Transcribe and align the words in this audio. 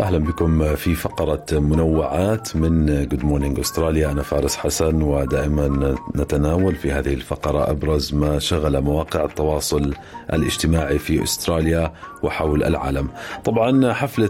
أهلا 0.00 0.18
بكم 0.18 0.74
في 0.74 0.94
فقرة 0.94 1.44
منوعات 1.52 2.56
من 2.56 2.86
Good 3.08 3.24
Morning 3.24 3.58
Australia 3.58 4.10
أنا 4.10 4.22
فارس 4.22 4.56
حسن 4.56 5.02
ودائما 5.02 5.96
نتناول 6.16 6.74
في 6.76 6.92
هذه 6.92 7.14
الفقرة 7.14 7.70
أبرز 7.70 8.14
ما 8.14 8.38
شغل 8.38 8.80
مواقع 8.80 9.24
التواصل 9.24 9.94
الاجتماعي 10.32 10.98
في 10.98 11.22
أستراليا 11.22 11.92
وحول 12.22 12.64
العالم. 12.64 13.08
طبعا 13.44 13.92
حفلة 13.92 14.28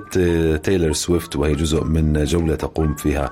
تايلر 0.56 0.92
سويفت 0.92 1.36
وهي 1.36 1.54
جزء 1.54 1.84
من 1.84 2.24
جولة 2.24 2.55
تقوم 2.55 2.95
فيها 2.95 3.30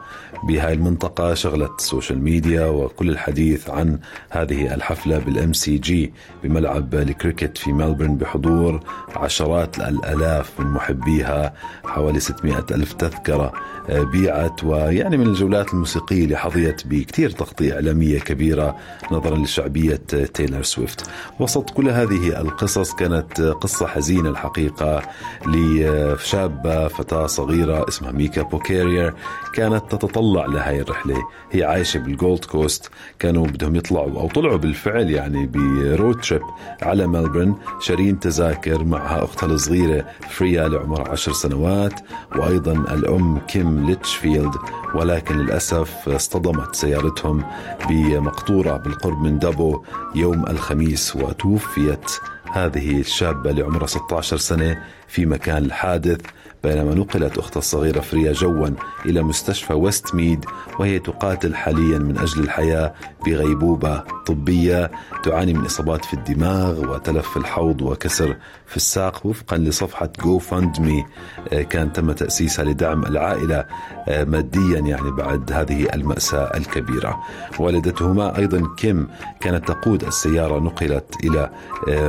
بهاي 0.48 0.72
المنطقة 0.72 1.34
شغلت 1.34 1.70
ال 1.78 1.84
social 1.84 2.22
media 2.22 2.66
وكل 2.66 3.10
الحديث 3.10 3.70
عن 3.70 3.98
هذه 4.30 4.74
الحفلة 4.74 5.18
بال 5.18 5.52
MCG 5.52 6.12
بملعب 6.42 6.94
الكريكت 6.94 7.58
في 7.58 7.72
ملبورن 7.72 8.16
بحضور 8.16 8.80
عشرات 9.16 9.78
الألاف 9.78 10.60
من 10.60 10.66
محبيها 10.66 11.54
حوالي 11.84 12.20
600 12.28 12.64
ألف 12.70 12.92
تذكرة 12.92 13.52
بيعت 13.88 14.64
ويعني 14.64 15.16
من 15.16 15.26
الجولات 15.26 15.72
الموسيقية 15.72 16.24
اللي 16.24 16.36
حظيت 16.36 16.86
بكثير 16.86 17.30
تغطية 17.30 17.74
إعلامية 17.74 18.18
كبيرة 18.18 18.76
نظرا 19.12 19.36
لشعبية 19.36 20.00
تايلر 20.34 20.62
سويفت. 20.62 21.10
وسط 21.40 21.70
كل 21.70 21.88
هذه 21.88 22.40
القصص 22.40 22.94
كانت 22.94 23.40
قصة 23.40 23.86
حزينة 23.86 24.28
الحقيقة 24.30 25.02
لشابة 25.46 26.88
فتاة 26.88 27.26
صغيرة 27.26 27.88
اسمها 27.88 28.12
ميكا 28.12 28.42
بوكيرير 28.42 29.14
كانت 29.54 29.82
تتطلع 29.90 30.46
لهي 30.46 30.80
الرحلة. 30.80 31.16
هي 31.52 31.64
عايشة 31.64 31.98
بالجولد 31.98 32.44
كوست 32.44 32.90
كانوا 33.18 33.46
بدهم 33.46 33.76
يطلعوا 33.76 34.20
أو 34.20 34.28
طلعوا 34.28 34.56
بالفعل 34.56 35.10
يعني 35.10 35.46
ب 35.46 35.61
road 35.61 36.20
trip 36.20 36.42
على 36.82 37.06
ملبورن 37.06 37.54
شارين 37.80 38.20
تذاكر 38.20 38.84
معها 38.84 39.24
أختها 39.24 39.46
الصغيرة 39.46 40.06
فريا 40.30 40.68
لعمرها 40.68 41.08
عشر 41.08 41.32
سنوات. 41.32 42.00
وأيضا 42.36 42.72
الأم 42.72 43.38
كيم 43.38 43.86
ليتشفيلد 43.86 44.54
ولكن 44.94 45.36
للأسف 45.38 46.08
اصطدمت 46.08 46.74
سيارتهم 46.74 47.44
بمقطورة 47.88 48.76
بالقرب 48.76 49.22
من 49.22 49.38
دابو 49.38 49.82
يوم 50.14 50.46
الخميس 50.46 51.16
وتوفيت 51.16 52.10
هذه 52.52 53.00
الشابة 53.00 53.50
لعمرها 53.52 53.86
16 53.86 54.36
سنة 54.36 54.82
في 55.08 55.26
مكان 55.26 55.64
الحادث 55.64 56.20
بينما 56.64 56.94
نقلت 56.94 57.38
أختها 57.38 57.58
الصغيرة 57.58 58.00
فريا 58.00 58.32
جوا 58.32 58.68
إلى 59.06 59.22
مستشفى 59.22 59.72
ويست 59.72 60.14
ميد 60.14 60.44
وهي 60.78 60.98
تقاتل 60.98 61.54
حاليا 61.54 61.98
من 61.98 62.18
أجل 62.18 62.40
الحياة 62.42 62.94
بغيبوبة 63.26 64.02
طبية 64.26 64.90
تعاني 65.24 65.54
من 65.54 65.64
إصابات 65.64 66.04
في 66.04 66.14
الدماغ 66.14 66.90
وتلف 66.94 67.28
في 67.28 67.36
الحوض 67.36 67.82
وكسر 67.82 68.36
في 68.66 68.76
الساق. 68.76 69.26
وفقا 69.26 69.56
لصفحة 69.58 70.08
GoFundMe 70.24 71.06
كان 71.64 71.92
تم 71.92 72.12
تأسيسها 72.12 72.64
لدعم 72.64 73.06
العائلة 73.06 73.64
ماديا 74.08 74.78
يعني 74.78 75.10
بعد 75.10 75.52
هذه 75.52 75.88
المأساة 75.94 76.56
الكبيرة. 76.56 77.18
والدتهما 77.58 78.38
أيضا 78.38 78.74
كيم 78.76 79.08
كانت 79.40 79.68
تقود 79.68 80.04
السيارة 80.04 80.58
نقلت 80.58 81.14
إلى 81.24 81.50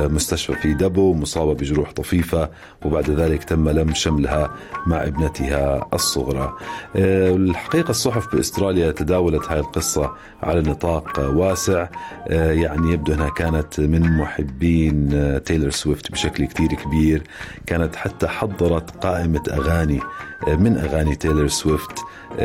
مستشفى 0.08 0.54
في 0.54 0.74
دبو 0.74 1.14
مصابة 1.14 1.54
بجروح 1.54 1.92
طفيفة 1.92 2.50
وبعد 2.84 3.10
ذلك 3.10 3.44
تم 3.44 3.68
لم 3.68 3.94
شملها 3.94 4.39
مع 4.86 5.02
ابنتها 5.02 5.88
الصغرى. 5.94 6.56
الحقيقة 6.96 7.90
الصحف 7.90 8.34
بإستراليا 8.34 8.90
تداولت 8.92 9.48
هذه 9.48 9.58
القصة 9.58 10.12
على 10.42 10.60
نطاق 10.60 11.30
واسع. 11.34 11.88
يعني 12.30 12.92
يبدو 12.92 13.14
أنها 13.14 13.30
كانت 13.30 13.80
من 13.80 14.16
محبين 14.16 15.08
تايلر 15.44 15.70
سويفت 15.70 16.12
بشكل 16.12 16.46
كتير 16.46 16.68
كبير. 16.68 17.22
كانت 17.66 17.96
حتى 17.96 18.28
حضرت 18.28 19.04
قائمة 19.06 19.42
أغاني 19.50 20.00
من 20.48 20.78
أغاني 20.78 21.14
تايلر 21.14 21.48
سويفت. 21.48 21.98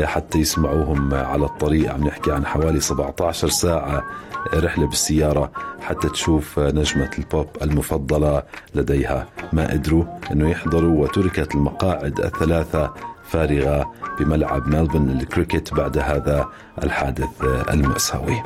حتى 0.04 0.38
يسمعوهم 0.38 1.14
على 1.14 1.44
الطريق. 1.44 1.92
عم 1.92 2.04
نحكي 2.04 2.32
عن 2.32 2.46
حوالي 2.46 2.80
17 2.80 3.48
ساعة 3.48 4.04
رحلة 4.54 4.86
بالسيارة 4.86 5.50
حتى 5.80 6.08
تشوف 6.08 6.58
نجمة 6.58 7.10
البوب 7.18 7.46
المفضلة 7.62 8.42
لديها. 8.74 9.26
ما 9.52 9.70
قدروا 9.70 10.04
أنه 10.32 10.50
يحضروا 10.50 11.02
وتركت 11.02 11.54
المقاعد 11.54 12.20
الثلاثة 12.20 12.94
فارغة 13.28 13.92
بملعب 14.18 14.68
ملبورن 14.68 15.08
للكريكت 15.08 15.74
بعد 15.74 15.98
هذا 15.98 16.48
الحادث 16.82 17.28
المأساوي. 17.70 18.42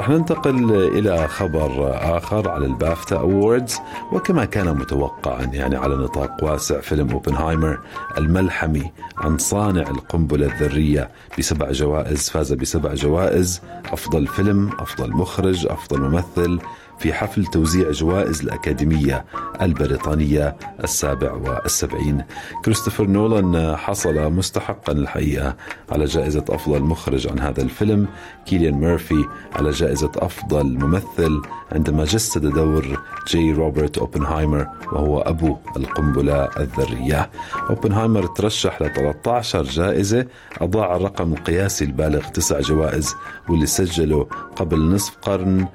رح 0.00 0.08
ننتقل 0.08 0.72
إلى 0.72 1.28
خبر 1.28 1.90
آخر 2.16 2.48
على 2.48 2.66
ال 2.66 2.74
BAFTA 2.74 3.16
Awards 3.16 3.78
وكما 4.12 4.44
كان 4.44 4.76
متوقعا 4.76 5.42
يعني 5.42 5.76
على 5.76 5.94
نطاق 5.96 6.44
واسع 6.44 6.80
فيلم 6.80 7.10
أوبنهايمر 7.10 7.78
الملحمي 8.18 8.92
عن 9.16 9.38
صانع 9.38 9.82
القنبلة 9.82 10.46
الذرية 10.46 11.10
بسبع 11.38 11.70
جوائز 11.70 12.30
فاز 12.30 12.52
بسبع 12.52 12.94
جوائز 12.94 13.62
أفضل 13.92 14.26
فيلم 14.26 14.70
أفضل 14.78 15.10
مخرج 15.10 15.66
أفضل 15.66 16.00
ممثل 16.00 16.58
في 16.98 17.12
حفل 17.12 17.46
توزيع 17.46 17.90
جوائز 17.90 18.40
الأكاديمية 18.40 19.24
البريطانية 19.62 20.56
السابع 20.84 21.32
والسبعين. 21.32 22.24
كريستوفر 22.64 23.06
نولان 23.06 23.76
حصل 23.76 24.32
مستحقا 24.32 24.87
الحقيقة 24.96 25.56
على 25.90 26.04
جائزة 26.04 26.44
أفضل 26.48 26.82
مخرج 26.82 27.28
عن 27.28 27.38
هذا 27.38 27.62
الفيلم 27.62 28.06
كيليان 28.46 28.74
ميرفي 28.74 29.24
على 29.52 29.70
جائزة 29.70 30.12
أفضل 30.16 30.78
ممثل 30.78 31.42
عندما 31.72 32.04
جسد 32.04 32.46
دور 32.46 32.98
جي 33.28 33.52
روبرت 33.52 33.98
أوبنهايمر 33.98 34.66
وهو 34.92 35.20
أبو 35.20 35.56
القنبلة 35.76 36.48
الذرية. 36.60 37.30
أوبنهايمر 37.70 38.26
ترشح 38.26 38.82
ل 38.82 38.92
13 38.94 39.62
جائزة 39.62 40.26
أضاع 40.60 40.96
الرقم 40.96 41.32
القياسي 41.32 41.84
البالغ 41.84 42.28
تسع 42.28 42.60
جوائز 42.60 43.14
واللي 43.48 43.66
سجله 43.66 44.26
قبل 44.56 44.80
نصف 44.80 45.16
قرن 45.22 45.66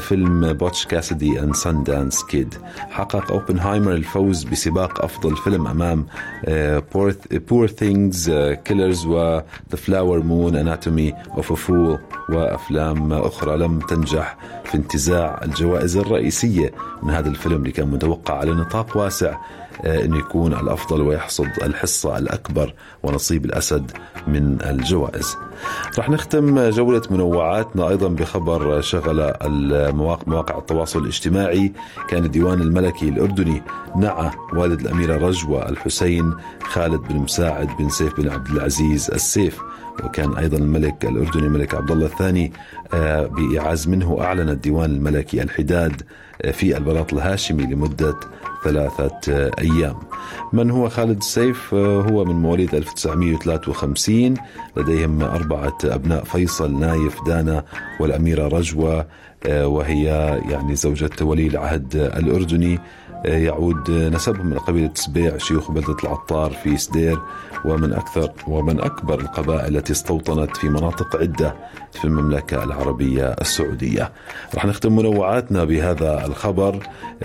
فيلم 0.00 0.52
Butch 0.52 0.86
Cassidy 0.86 1.40
and 1.40 1.54
Sundance 1.54 2.24
Kid 2.24 2.54
حقق 2.90 3.32
أوبنهايمر 3.32 3.92
الفوز 3.92 4.44
بسباق 4.44 5.04
أفضل 5.04 5.36
فيلم 5.36 5.66
أمام 5.66 6.06
Poor 7.48 7.66
Things 7.66 8.30
Killers 8.64 9.06
of 9.06 9.44
the 9.68 9.76
Flower 9.76 10.20
Moon 10.22 10.54
Anatomy 10.54 11.12
of 11.36 11.50
a 11.50 11.56
Fall. 11.56 12.00
وأفلام 12.28 13.12
أخرى 13.12 13.56
لم 13.56 13.78
تنجح 13.78 14.36
في 14.64 14.74
انتزاع 14.74 15.40
الجوائز 15.44 15.96
الرئيسية 15.96 16.72
من 17.02 17.10
هذا 17.10 17.28
الفيلم 17.28 17.56
اللي 17.56 17.72
كان 17.72 17.88
متوقع 17.88 18.38
على 18.38 18.50
نطاق 18.50 18.96
واسع 18.96 19.36
أن 19.84 20.14
يكون 20.14 20.52
الأفضل 20.52 21.00
ويحصد 21.00 21.48
الحصة 21.62 22.18
الأكبر 22.18 22.74
ونصيب 23.02 23.44
الأسد 23.44 23.90
من 24.26 24.58
الجوائز. 24.62 25.36
رح 25.98 26.10
نختم 26.10 26.70
جولة 26.70 27.02
منوعاتنا 27.10 27.88
أيضا 27.88 28.08
بخبر 28.08 28.80
شغل 28.80 29.32
مواقع 30.26 30.58
التواصل 30.58 30.98
الاجتماعي. 31.02 31.72
كان 32.08 32.24
الديوان 32.24 32.60
الملكي 32.60 33.08
الأردني 33.08 33.62
نعى 33.96 34.30
والد 34.52 34.80
الأميرة 34.80 35.28
رجوة 35.28 35.68
الحسين 35.68 36.34
خالد 36.62 37.00
بن 37.00 37.16
مساعد 37.16 37.68
بن 37.78 37.88
سيف 37.88 38.20
بن 38.20 38.28
عبد 38.28 38.48
العزيز 38.48 39.10
السيف. 39.10 39.60
وكان 40.04 40.34
أيضا 40.36 40.58
الملك 40.58 41.04
الأردني 41.04 41.46
الملك 41.46 41.74
عبد 41.74 41.90
الله 41.90 42.06
الثاني 42.06 42.52
بايعاز 43.36 43.88
منه 43.88 44.18
أعلن 44.20 44.48
الديوان 44.48 44.90
الملكي 44.90 45.42
الحداد 45.42 46.02
في 46.52 46.76
البلاط 46.76 47.12
الهاشمي 47.12 47.62
لمدة 47.62 48.14
ثلاثة 48.64 49.50
أيام. 49.58 49.94
من 50.52 50.70
هو 50.70 50.88
خالد 50.88 51.16
السيف؟ 51.16 51.74
هو 51.74 52.24
من 52.24 52.34
مواليد 52.34 52.74
1953 52.74 54.34
لديهم 54.76 55.22
أربعة 55.22 55.78
أبناء 55.84 56.24
فيصل 56.24 56.80
نايف 56.80 57.24
دانا 57.26 57.64
والأميرة 58.00 58.48
رجوة 58.48 59.06
وهي 59.48 60.04
يعني 60.50 60.74
زوجة 60.76 61.10
ولي 61.20 61.46
العهد 61.46 61.96
الأردني. 61.96 62.78
يعود 63.24 63.90
نسبهم 63.90 64.46
من 64.46 64.58
قبيلة 64.58 64.90
سبيع 64.94 65.38
شيوخ 65.38 65.70
بلدة 65.70 65.96
العطار 66.04 66.50
في 66.50 66.76
سدير 66.76 67.18
ومن 67.64 67.92
أكثر 67.92 68.30
ومن 68.46 68.80
أكبر 68.80 69.20
القبائل 69.20 69.76
التي 69.76 69.92
استوطنت 69.92 70.56
في 70.56 70.68
مناطق 70.68 71.16
عدة 71.16 71.56
في 71.92 72.04
المملكة 72.04 72.64
العربية 72.64 73.26
السعودية. 73.40 74.12
رح 74.54 74.66
نختم 74.66 74.96
منوعاتنا 74.96 75.64
بهذا 75.64 76.26
الخبر. 76.26 76.78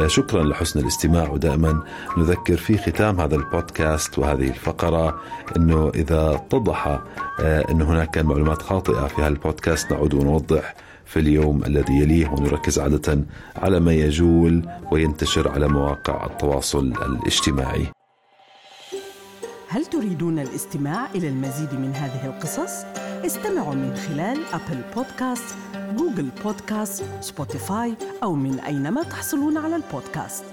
شكرا 0.07 0.44
لحسن 0.44 0.80
الاستماع 0.80 1.30
ودائما 1.30 1.84
نذكر 2.18 2.57
في 2.57 2.78
ختام 2.78 3.22
هذا 3.22 3.36
البودكاست 3.36 4.19
وهذه 4.19 4.48
الفقرة 4.48 5.22
أنه 5.57 5.92
إذا 5.96 6.31
اتضح 6.36 7.00
أن 7.39 7.81
هناك 7.81 8.18
معلومات 8.18 8.62
خاطئة 8.62 9.07
في 9.07 9.22
هذا 9.22 9.28
البودكاست 9.28 9.92
نعود 9.92 10.13
ونوضح 10.13 10.75
في 11.13 11.19
اليوم 11.19 11.63
الذي 11.65 11.94
يليه 11.94 12.30
ونركز 12.30 12.80
عادة 12.80 13.25
على 13.56 13.80
ما 13.80 13.94
يجول 13.94 14.69
وينتشر 14.92 15.51
على 15.51 15.68
مواقع 15.68 16.25
التواصل 16.25 16.94
الاجتماعي. 17.06 17.88
هل 19.69 19.86
تريدون 19.86 20.39
الاستماع 20.39 21.06
إلى 21.15 21.27
المزيد 21.27 21.74
من 21.74 21.92
هذه 21.95 22.25
القصص؟ 22.25 22.86
استمعوا 23.25 23.74
من 23.74 23.95
خلال 23.95 24.38
Apple 24.54 24.81
Podcast، 24.95 25.56
Google 25.98 26.30
Podcast، 26.44 27.04
Spotify 27.21 27.94
أو 28.24 28.36
من 28.36 28.60
أينما 28.60 29.04
تحصلون 29.04 29.57
على 29.57 29.75
البودكاست 29.75 30.52